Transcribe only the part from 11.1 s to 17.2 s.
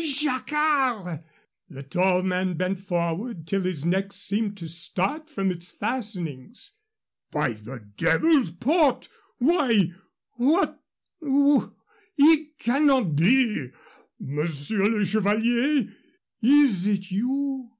wh? It cannot be Monsieur le Chevalier! Is it